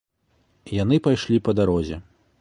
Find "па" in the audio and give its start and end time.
1.49-1.55